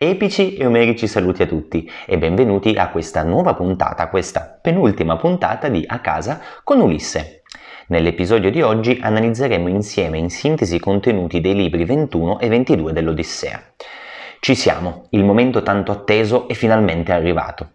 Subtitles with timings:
[0.00, 5.68] Epici e omerici saluti a tutti e benvenuti a questa nuova puntata, questa penultima puntata
[5.68, 7.42] di A casa con Ulisse.
[7.88, 13.60] Nell'episodio di oggi analizzeremo insieme in sintesi i contenuti dei libri 21 e 22 dell'Odissea.
[14.38, 17.70] Ci siamo, il momento tanto atteso è finalmente arrivato.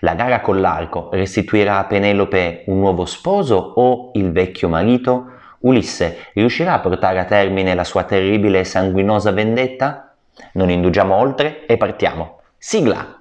[0.00, 5.26] La gara con l'arco restituirà a Penelope un nuovo sposo o il vecchio marito?
[5.60, 10.07] Ulisse riuscirà a portare a termine la sua terribile e sanguinosa vendetta?
[10.52, 12.40] Non indugiamo oltre e partiamo.
[12.56, 13.18] Sigla!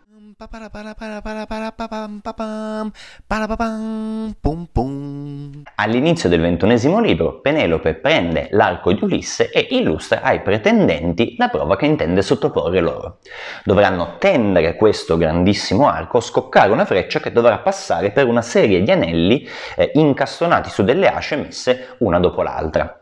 [5.76, 11.76] All'inizio del ventunesimo libro, Penelope prende l'arco di Ulisse e illustra ai pretendenti la prova
[11.76, 13.18] che intende sottoporre loro.
[13.63, 18.91] Dovranno tendere questo grandissimo arco, scoccare una freccia che dovrà passare per una serie di
[18.91, 23.02] anelli eh, incastonati su delle asce messe una dopo l'altra.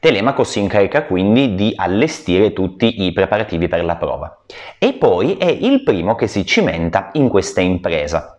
[0.00, 4.44] Telemaco si incarica quindi di allestire tutti i preparativi per la prova
[4.78, 8.38] e poi è il primo che si cimenta in questa impresa.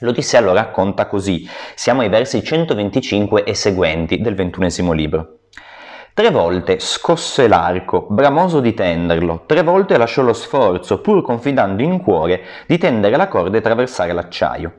[0.00, 5.38] L'Odissea lo racconta così, siamo ai versi 125 e seguenti del ventunesimo libro.
[6.12, 12.02] Tre volte scosse l'arco, bramoso di tenderlo, tre volte lasciò lo sforzo, pur confidando in
[12.02, 14.72] cuore di tendere la corda e attraversare l'acciaio.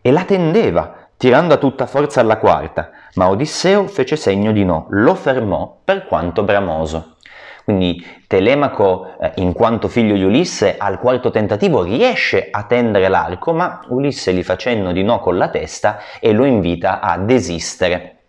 [0.00, 4.86] E la tendeva, tirando a tutta forza alla quarta, ma Odisseo fece segno di no,
[4.90, 7.14] lo fermò per quanto bramoso.
[7.62, 13.52] Quindi Telemaco, eh, in quanto figlio di Ulisse, al quarto tentativo riesce a tendere l'arco,
[13.52, 18.21] ma Ulisse gli fa cenno di no con la testa e lo invita a desistere.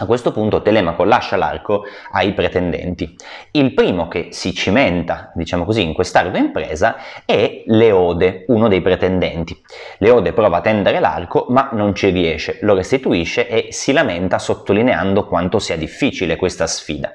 [0.00, 1.82] A questo punto Telemaco lascia l'arco
[2.12, 3.16] ai pretendenti.
[3.50, 9.60] Il primo che si cimenta, diciamo così, in quest'ardua impresa è Leode, uno dei pretendenti.
[9.98, 15.26] Leode prova a tendere l'arco ma non ci riesce, lo restituisce e si lamenta sottolineando
[15.26, 17.12] quanto sia difficile questa sfida.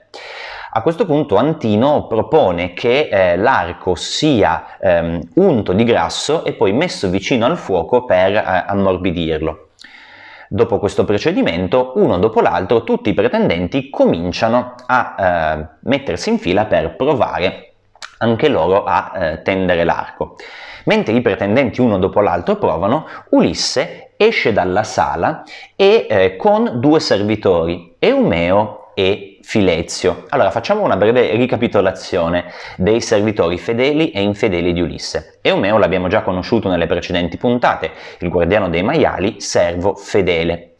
[0.75, 6.73] A questo punto Antino propone che eh, l'arco sia ehm, unto di grasso e poi
[6.73, 9.67] messo vicino al fuoco per eh, ammorbidirlo.
[10.53, 16.65] Dopo questo procedimento, uno dopo l'altro, tutti i pretendenti cominciano a eh, mettersi in fila
[16.65, 17.73] per provare
[18.19, 20.35] anche loro a eh, tendere l'arco.
[20.85, 25.41] Mentre i pretendenti uno dopo l'altro provano, Ulisse esce dalla sala
[25.75, 30.23] e eh, con due servitori, Eumeo e Filezio.
[30.29, 32.45] Allora facciamo una breve ricapitolazione
[32.77, 35.37] dei servitori fedeli e infedeli di Ulisse.
[35.41, 40.75] Eumeo l'abbiamo già conosciuto nelle precedenti puntate, il guardiano dei maiali, servo fedele.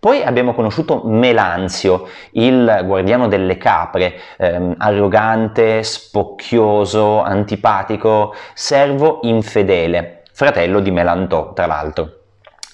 [0.00, 10.80] Poi abbiamo conosciuto Melanzio, il guardiano delle capre, ehm, arrogante, spocchioso, antipatico, servo infedele, fratello
[10.80, 12.25] di Melantò, tra l'altro.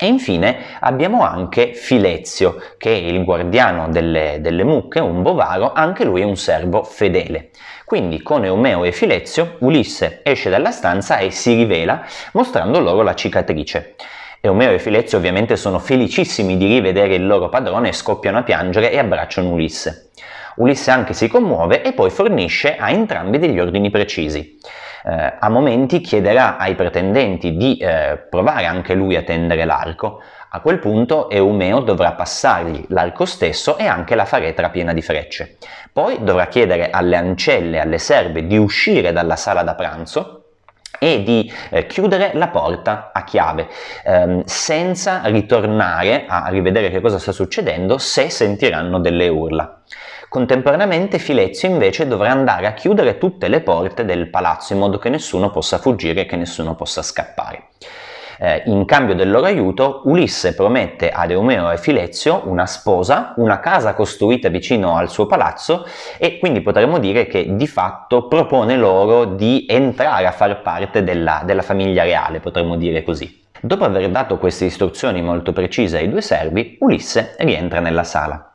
[0.03, 6.05] E infine abbiamo anche Filezio, che è il guardiano delle, delle mucche, un bovaro, anche
[6.05, 7.51] lui è un servo fedele.
[7.85, 13.15] Quindi con Eumeo e Filezio Ulisse esce dalla stanza e si rivela mostrando loro la
[13.15, 13.95] cicatrice.
[14.41, 18.99] Eumeo e Filezio ovviamente sono felicissimi di rivedere il loro padrone scoppiano a piangere e
[18.99, 20.11] abbracciano Ulisse.
[20.57, 24.59] Ulisse anche si commuove e poi fornisce a entrambi degli ordini precisi
[25.05, 30.23] eh, a momenti chiederà ai pretendenti di eh, provare anche lui a tendere l'arco.
[30.51, 35.57] A quel punto Eumeo dovrà passargli l'arco stesso e anche la faretra piena di frecce.
[35.93, 40.43] Poi dovrà chiedere alle ancelle e alle serve di uscire dalla sala da pranzo
[40.99, 43.69] e di eh, chiudere la porta a chiave,
[44.05, 49.83] ehm, senza ritornare a rivedere che cosa sta succedendo se sentiranno delle urla.
[50.33, 55.11] Contemporaneamente Filezio invece dovrà andare a chiudere tutte le porte del palazzo in modo che
[55.11, 57.65] nessuno possa fuggire e che nessuno possa scappare.
[58.39, 63.61] Eh, in cambio del loro aiuto, Ulisse promette ad Eumeo e Filezio una sposa, una
[63.61, 69.27] casa costruita vicino al suo palazzo e quindi potremmo dire che di fatto propone loro
[69.27, 73.43] di entrare a far parte della, della famiglia reale, potremmo dire così.
[73.61, 78.52] Dopo aver dato queste istruzioni molto precise ai due servi, Ulisse rientra nella sala.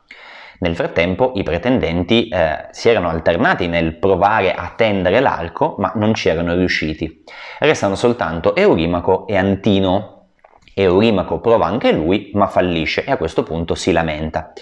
[0.60, 6.14] Nel frattempo i pretendenti eh, si erano alternati nel provare a tendere l'arco, ma non
[6.14, 7.22] ci erano riusciti.
[7.60, 10.26] Restano soltanto Eurimaco e Antino.
[10.74, 14.52] Eurimaco prova anche lui, ma fallisce e a questo punto si lamenta.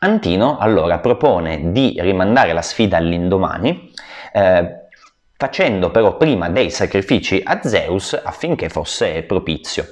[0.00, 3.92] Antino allora propone di rimandare la sfida all'indomani,
[4.32, 4.86] eh,
[5.36, 9.84] facendo però prima dei sacrifici a Zeus affinché fosse propizio.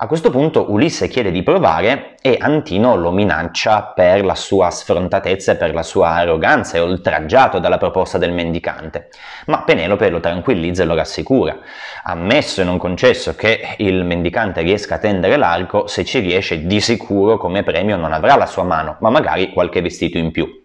[0.00, 5.50] A questo punto Ulisse chiede di provare e Antino lo minaccia per la sua sfrontatezza
[5.50, 9.08] e per la sua arroganza, è oltraggiato dalla proposta del mendicante.
[9.46, 11.58] Ma Penelope lo tranquillizza e lo rassicura.
[12.04, 16.80] Ammesso e non concesso che il mendicante riesca a tendere l'arco, se ci riesce di
[16.80, 20.64] sicuro come premio non avrà la sua mano, ma magari qualche vestito in più.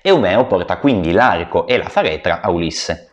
[0.00, 3.10] Eumeo porta quindi l'arco e la faretra a Ulisse.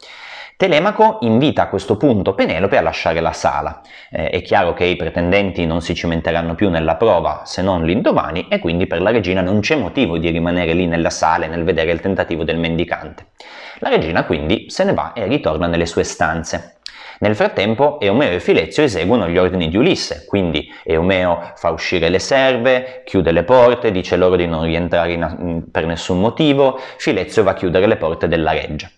[0.57, 3.81] Telemaco invita a questo punto Penelope a lasciare la sala.
[4.09, 8.47] Eh, è chiaro che i pretendenti non si cimenteranno più nella prova se non l'indomani
[8.47, 11.91] e quindi per la regina non c'è motivo di rimanere lì nella sala nel vedere
[11.91, 13.31] il tentativo del mendicante.
[13.79, 16.77] La regina quindi se ne va e ritorna nelle sue stanze.
[17.19, 22.19] Nel frattempo Eumeo e Filezio eseguono gli ordini di Ulisse, quindi Eumeo fa uscire le
[22.19, 27.51] serve, chiude le porte, dice loro di non rientrare in, per nessun motivo, Filezio va
[27.51, 28.89] a chiudere le porte della reggia.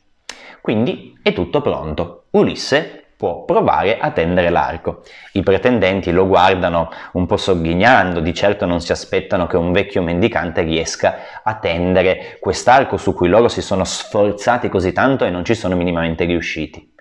[0.61, 2.25] Quindi è tutto pronto.
[2.31, 5.01] Ulisse può provare a tendere l'arco.
[5.33, 10.03] I pretendenti lo guardano un po' sogghignando, di certo non si aspettano che un vecchio
[10.03, 15.43] mendicante riesca a tendere quest'arco su cui loro si sono sforzati così tanto e non
[15.43, 16.93] ci sono minimamente riusciti.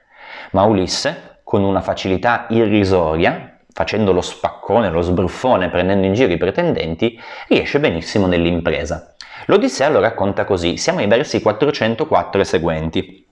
[0.52, 6.38] Ma Ulisse, con una facilità irrisoria, facendo lo spaccone, lo sbruffone, prendendo in giro i
[6.38, 9.14] pretendenti, riesce benissimo nell'impresa.
[9.46, 13.25] L'Odissea lo racconta così, siamo ai versi 404 e seguenti.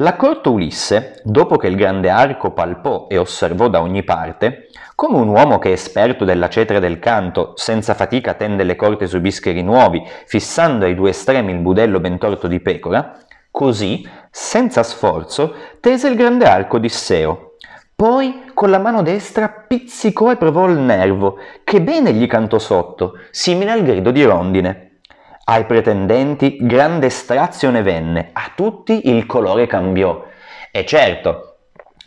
[0.00, 5.28] L'accorto Ulisse, dopo che il grande arco palpò e osservò da ogni parte, come un
[5.28, 9.62] uomo che è esperto della cetra del canto, senza fatica tende le corte sui bischeri
[9.62, 13.14] nuovi, fissando ai due estremi il budello ben torto di pecora,
[13.50, 17.56] così, senza sforzo, tese il grande arco di Seo.
[17.94, 23.18] Poi con la mano destra pizzicò e provò il nervo, che bene gli cantò sotto,
[23.30, 24.89] simile al grido di rondine.
[25.50, 30.24] Ai pretendenti grande strazione venne, a tutti il colore cambiò.
[30.70, 31.56] E certo,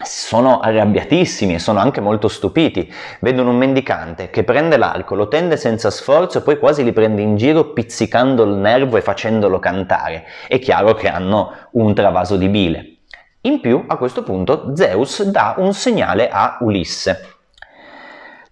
[0.02, 2.90] sono arrabbiatissimi e sono anche molto stupiti.
[3.20, 7.22] Vedono un mendicante che prende l'arco, lo tende senza sforzo e poi quasi li prende
[7.22, 10.24] in giro pizzicando il nervo e facendolo cantare.
[10.48, 13.00] È chiaro che hanno un travaso di bile.
[13.42, 17.36] In più, a questo punto, Zeus dà un segnale a Ulisse.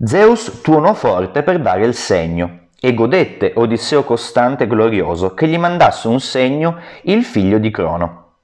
[0.04, 5.58] Zeus tuonò forte per dare il segno, e godette Odisseo costante e glorioso che gli
[5.60, 8.38] mandasse un segno il figlio di Crono.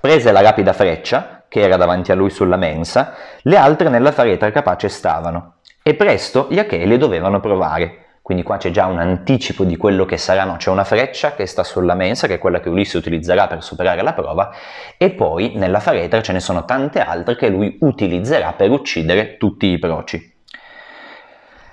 [0.00, 3.12] Prese la rapida freccia, che era davanti a lui sulla mensa,
[3.42, 8.04] le altre nella faretra capace stavano, e presto gli Achei dovevano provare.
[8.22, 11.62] Quindi qua c'è già un anticipo di quello che saranno, c'è una freccia che sta
[11.62, 14.50] sulla mensa, che è quella che Ulisse utilizzerà per superare la prova,
[14.96, 19.66] e poi nella faretra ce ne sono tante altre che lui utilizzerà per uccidere tutti
[19.66, 20.36] i proci.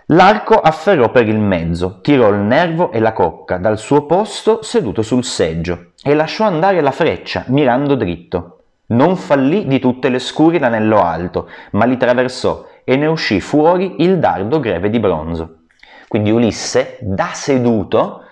[0.10, 5.02] L'arco afferrò per il mezzo, tirò il nervo e la cocca dal suo posto seduto
[5.02, 8.60] sul seggio e lasciò andare la freccia, mirando dritto.
[8.88, 13.96] Non fallì di tutte le scuri l'anello alto, ma li traversò e ne uscì fuori
[14.04, 15.62] il dardo greve di bronzo.
[16.08, 18.26] Quindi Ulisse, da seduto,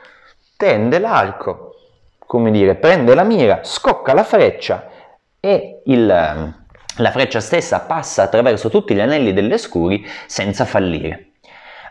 [0.56, 1.74] tende l'arco,
[2.20, 4.90] come dire, prende la mira, scocca la freccia
[5.40, 11.30] e il, la freccia stessa passa attraverso tutti gli anelli delle scuri senza fallire.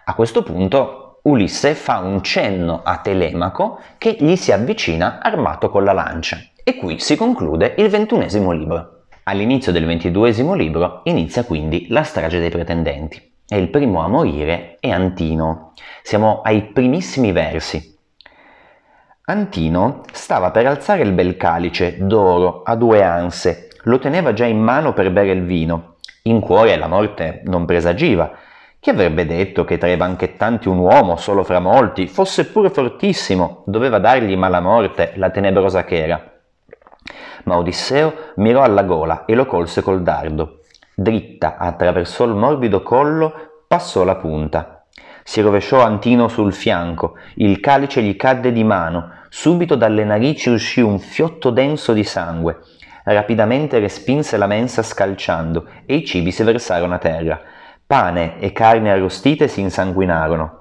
[0.05, 5.85] A questo punto Ulisse fa un cenno a Telemaco che gli si avvicina armato con
[5.85, 9.05] la lancia e qui si conclude il ventunesimo libro.
[9.25, 14.79] All'inizio del ventiduesimo libro inizia quindi la strage dei pretendenti e il primo a morire
[14.81, 15.73] è Antino.
[16.03, 17.97] Siamo ai primissimi versi.
[19.27, 24.59] Antino stava per alzare il bel calice d'oro a due anse, lo teneva già in
[24.59, 25.95] mano per bere il vino.
[26.23, 28.33] In cuore la morte non presagiva,
[28.83, 33.63] chi avrebbe detto che tra i banchettanti un uomo, solo fra molti, fosse pure fortissimo,
[33.67, 36.33] doveva dargli mala morte la tenebrosa che era?
[37.45, 40.63] Ma Odisseo mirò alla gola e lo colse col dardo.
[40.97, 43.33] Dritta attraversò il morbido collo,
[43.69, 44.85] passò la punta.
[45.23, 50.81] Si rovesciò Antino sul fianco, il calice gli cadde di mano, subito dalle narici uscì
[50.81, 52.59] un fiotto denso di sangue.
[53.05, 57.52] Rapidamente respinse la mensa scalciando e i cibi si versarono a terra.
[57.93, 60.61] Pane e carne arrostite si insanguinarono.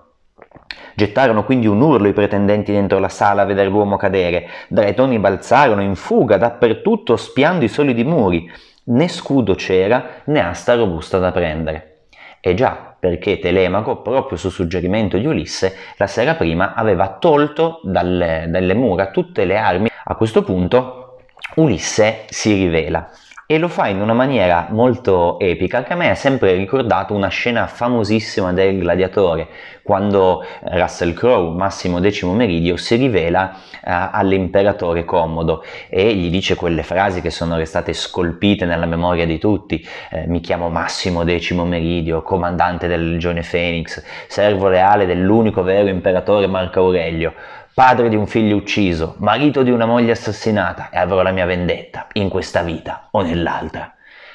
[0.96, 4.50] Gettarono quindi un urlo i pretendenti dentro la sala a vedere l'uomo cadere.
[4.68, 8.52] Dretoni balzarono in fuga dappertutto spiando i solidi muri.
[8.88, 12.08] Né scudo c'era né asta robusta da prendere.
[12.42, 18.48] E già perché Telemaco, proprio su suggerimento di Ulisse, la sera prima aveva tolto dalle,
[18.50, 19.90] dalle mura tutte le armi.
[20.04, 21.20] A questo punto
[21.56, 23.10] Ulisse si rivela
[23.52, 25.84] e lo fa in una maniera molto epica.
[25.84, 29.50] Che a me ha sempre ricordato una scena famosissima del gladiatore
[29.84, 36.82] quando Russell Crowe, Massimo X Meridio, si rivela uh, all'imperatore Commodo e gli dice quelle
[36.82, 39.86] frasi che sono restate scolpite nella memoria di tutti.
[40.12, 46.48] Eh, mi chiamo Massimo X Meridio, comandante del Legione Phoenix, servo leale dell'unico vero imperatore
[46.48, 47.34] Marco Aurelio
[47.74, 52.08] padre di un figlio ucciso, marito di una moglie assassinata e avrò la mia vendetta
[52.14, 53.94] in questa vita o nell'altra.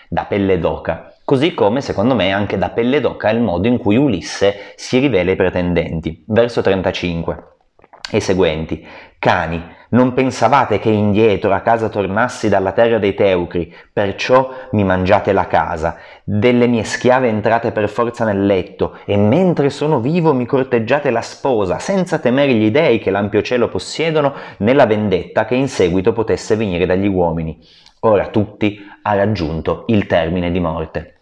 [0.09, 1.12] Da pelle d'oca.
[1.25, 4.99] Così come, secondo me, anche da pelle d'oca è il modo in cui Ulisse si
[4.99, 6.25] rivela ai pretendenti.
[6.26, 7.56] Verso 35.
[8.11, 8.87] E seguenti.
[9.19, 15.33] Cani, non pensavate che indietro a casa tornassi dalla terra dei Teucri, perciò mi mangiate
[15.33, 20.45] la casa, delle mie schiave entrate per forza nel letto, e mentre sono vivo mi
[20.45, 25.55] corteggiate la sposa, senza temere gli dei che l'ampio cielo possiedono, né la vendetta che
[25.55, 27.59] in seguito potesse venire dagli uomini.
[28.01, 31.16] Ora tutti ha raggiunto il termine di morte.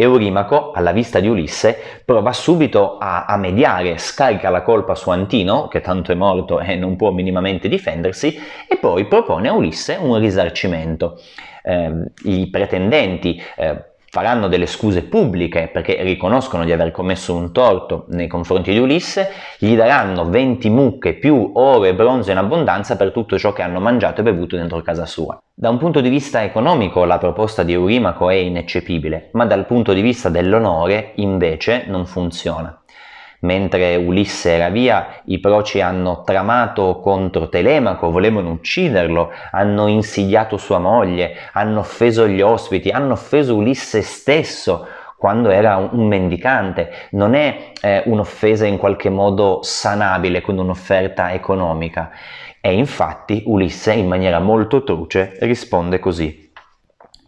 [0.00, 5.68] Eurimaco, alla vista di Ulisse, prova subito a, a, mediare, scarica la colpa su Antino,
[5.68, 10.18] che tanto è morto e non può minimamente difendersi, e poi propone a Ulisse un
[10.18, 11.20] risarcimento.
[11.62, 18.06] Eh, I pretendenti eh, faranno delle scuse pubbliche perché riconoscono di aver commesso un torto
[18.08, 23.12] nei confronti di Ulisse, gli daranno 20 mucche più oro e bronzo in abbondanza per
[23.12, 25.40] tutto ciò che hanno mangiato e bevuto dentro casa sua.
[25.54, 29.92] Da un punto di vista economico la proposta di Eurimaco è ineccepibile, ma dal punto
[29.92, 32.79] di vista dell'onore invece non funziona.
[33.40, 40.78] Mentre Ulisse era via, i proci hanno tramato contro Telemaco, volevano ucciderlo, hanno insidiato sua
[40.78, 47.08] moglie, hanno offeso gli ospiti, hanno offeso Ulisse stesso quando era un mendicante.
[47.10, 52.10] Non è eh, un'offesa in qualche modo sanabile con un'offerta economica.
[52.60, 56.52] E infatti Ulisse in maniera molto truce risponde così.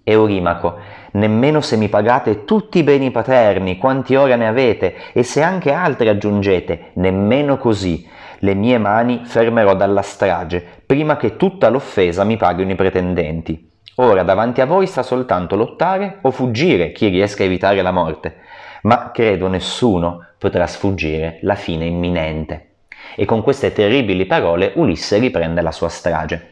[0.04, 0.78] Eurimaco,
[1.12, 5.72] nemmeno se mi pagate tutti i beni paterni, quanti ora ne avete, e se anche
[5.72, 12.36] altri aggiungete, nemmeno così, le mie mani fermerò dalla strage, prima che tutta l'offesa mi
[12.36, 13.70] paghino i pretendenti.
[13.96, 18.36] Ora davanti a voi sta soltanto lottare o fuggire chi riesca a evitare la morte,
[18.82, 22.68] ma credo nessuno potrà sfuggire la fine imminente.
[23.14, 26.51] E con queste terribili parole Ulisse riprende la sua strage.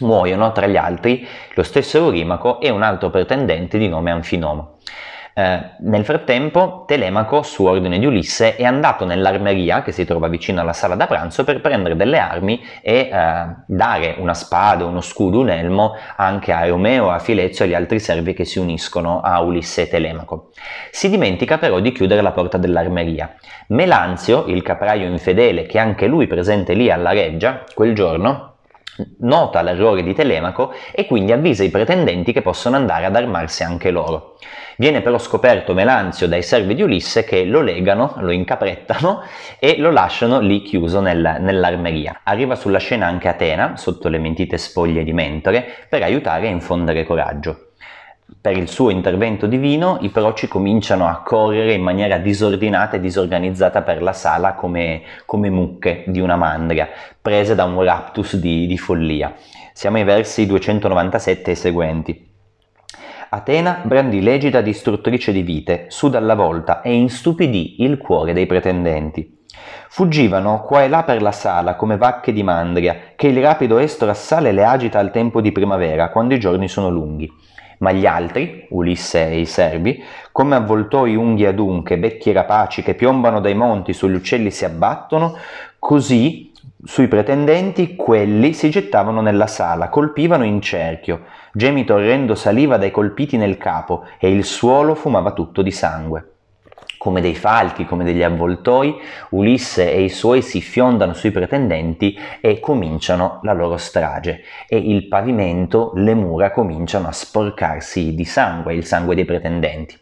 [0.00, 4.78] Muoiono tra gli altri lo stesso Eurimaco e un altro pretendente di nome Anfinomo.
[5.36, 10.60] Eh, nel frattempo, Telemaco, su ordine di Ulisse, è andato nell'armeria che si trova vicino
[10.60, 15.40] alla sala da pranzo per prendere delle armi e eh, dare una spada, uno scudo,
[15.40, 19.40] un elmo anche a Eumeo, a Filezio e agli altri servi che si uniscono a
[19.40, 20.50] Ulisse e Telemaco.
[20.92, 23.34] Si dimentica però di chiudere la porta dell'armeria.
[23.68, 28.53] Melanzio, il capraio infedele, che anche lui presente lì alla reggia quel giorno,
[29.18, 33.90] nota l'errore di Telemaco e quindi avvisa i pretendenti che possono andare ad armarsi anche
[33.90, 34.36] loro.
[34.76, 39.22] Viene però scoperto Melanzio dai servi di Ulisse che lo legano, lo incaprettano
[39.58, 42.20] e lo lasciano lì chiuso nel, nell'armeria.
[42.24, 47.04] Arriva sulla scena anche Atena, sotto le mentite spoglie di Mentore, per aiutare a infondere
[47.04, 47.68] coraggio
[48.40, 53.82] per il suo intervento divino i proci cominciano a correre in maniera disordinata e disorganizzata
[53.82, 56.88] per la sala come, come mucche di una mandria,
[57.20, 59.34] prese da un raptus di, di follia.
[59.72, 62.32] Siamo ai versi 297 e seguenti.
[63.30, 69.42] Atena brandì l'egida distruttrice di vite, su dalla volta e instupidì il cuore dei pretendenti.
[69.88, 74.10] Fuggivano qua e là per la sala come vacche di mandria, che il rapido estro
[74.10, 77.32] assale le agita al tempo di primavera, quando i giorni sono lunghi
[77.84, 83.40] ma gli altri, Ulisse e i serbi, come avvoltoi unghie adunche, becchi rapaci che piombano
[83.40, 85.36] dai monti sugli uccelli si abbattono,
[85.78, 86.50] così
[86.82, 93.36] sui pretendenti quelli si gettavano nella sala, colpivano in cerchio, gemito orrendo saliva dai colpiti
[93.36, 96.33] nel capo e il suolo fumava tutto di sangue
[96.98, 98.96] come dei falchi, come degli avvoltoi,
[99.30, 105.06] Ulisse e i suoi si fiondano sui pretendenti e cominciano la loro strage e il
[105.08, 109.98] pavimento, le mura cominciano a sporcarsi di sangue, il sangue dei pretendenti.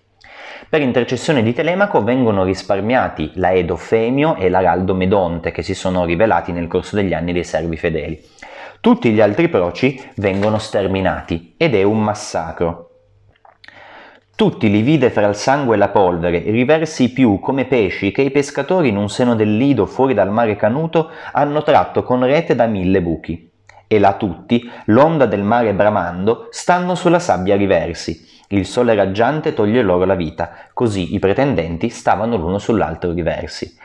[0.68, 6.52] Per intercessione di Telemaco vengono risparmiati l'Aedo Femio e l'Araldo Medonte che si sono rivelati
[6.52, 8.18] nel corso degli anni dei servi fedeli.
[8.80, 12.91] Tutti gli altri proci vengono sterminati ed è un massacro.
[14.34, 18.30] Tutti li vide fra il sangue e la polvere, riversi più come pesci che i
[18.30, 22.66] pescatori in un seno del lido fuori dal mare canuto hanno tratto con rete da
[22.66, 23.50] mille buchi.
[23.86, 28.26] E là tutti, l'onda del mare bramando, stanno sulla sabbia riversi.
[28.48, 33.76] Il sole raggiante toglie loro la vita, così i pretendenti stavano l'uno sull'altro riversi.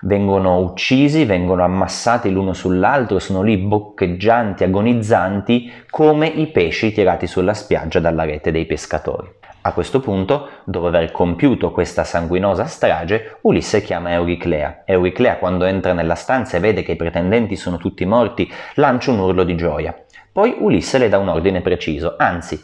[0.00, 7.54] Vengono uccisi, vengono ammassati l'uno sull'altro, sono lì boccheggianti, agonizzanti, come i pesci tirati sulla
[7.54, 9.40] spiaggia dalla rete dei pescatori.
[9.64, 14.82] A questo punto, dopo aver compiuto questa sanguinosa strage, Ulisse chiama Euriclea.
[14.84, 19.20] Euriclea, quando entra nella stanza e vede che i pretendenti sono tutti morti, lancia un
[19.20, 19.96] urlo di gioia.
[20.32, 22.60] Poi Ulisse le dà un ordine preciso, anzi,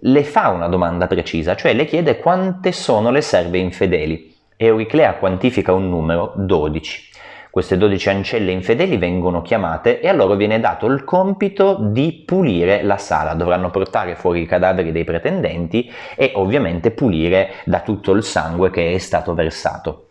[0.00, 4.34] le fa una domanda precisa, cioè le chiede quante sono le serve infedeli.
[4.56, 7.10] Euriclea quantifica un numero 12.
[7.50, 12.84] Queste 12 ancelle infedeli vengono chiamate e a loro viene dato il compito di pulire
[12.84, 13.34] la sala.
[13.34, 18.92] Dovranno portare fuori i cadaveri dei pretendenti e ovviamente pulire da tutto il sangue che
[18.94, 20.04] è stato versato.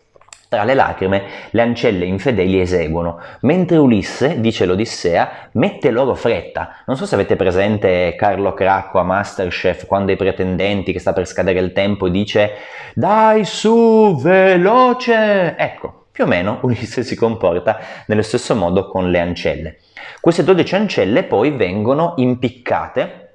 [0.50, 6.82] Tra le lacrime le ancelle infedeli eseguono, mentre Ulisse, dice l'Odissea, mette loro fretta.
[6.86, 11.26] Non so se avete presente Carlo Cracco a Masterchef quando i pretendenti, che sta per
[11.26, 12.50] scadere il tempo, dice
[12.94, 15.54] dai su, veloce!
[15.56, 19.78] Ecco, più o meno Ulisse si comporta nello stesso modo con le ancelle.
[20.20, 23.28] Queste 12 ancelle poi vengono impiccate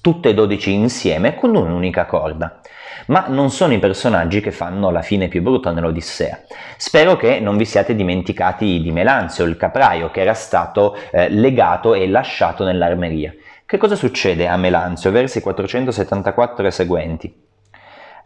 [0.00, 2.60] tutte e 12 insieme con un'unica corda
[3.06, 6.40] ma non sono i personaggi che fanno la fine più brutta nell'Odissea.
[6.76, 11.94] Spero che non vi siate dimenticati di Melanzio, il capraio che era stato eh, legato
[11.94, 13.34] e lasciato nell'armeria.
[13.66, 17.42] Che cosa succede a Melanzio, versi 474 e seguenti?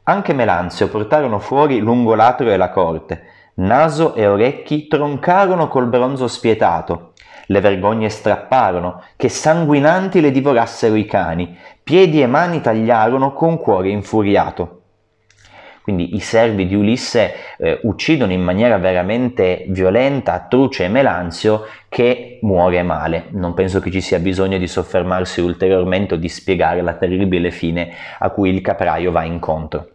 [0.05, 3.25] Anche Melanzio portarono fuori lungo l'atrio e la corte,
[3.59, 7.13] naso e orecchi troncarono col bronzo spietato,
[7.47, 13.89] le vergogne strapparono, che sanguinanti le divorassero i cani, piedi e mani tagliarono con cuore
[13.89, 14.75] infuriato.
[15.83, 22.39] Quindi i servi di Ulisse eh, uccidono in maniera veramente violenta Truce e Melanzio che
[22.43, 23.29] muore male.
[23.31, 27.91] Non penso che ci sia bisogno di soffermarsi ulteriormente o di spiegare la terribile fine
[28.19, 29.89] a cui il capraio va incontro.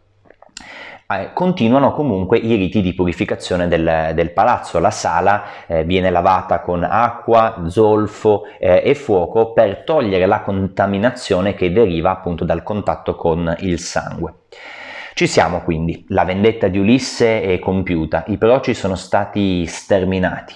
[1.13, 4.79] Eh, continuano comunque i riti di purificazione del, del palazzo.
[4.79, 11.53] La sala eh, viene lavata con acqua, zolfo eh, e fuoco per togliere la contaminazione
[11.53, 14.34] che deriva appunto dal contatto con il sangue.
[15.13, 20.55] Ci siamo quindi, la vendetta di Ulisse è compiuta, i proci sono stati sterminati.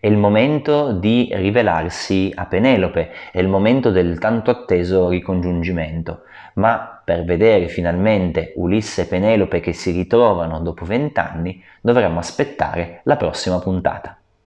[0.00, 6.22] È il momento di rivelarsi a Penelope, è il momento del tanto atteso ricongiungimento
[6.54, 13.16] ma per vedere finalmente Ulisse e Penelope che si ritrovano dopo vent'anni dovremmo aspettare la
[13.16, 14.18] prossima puntata.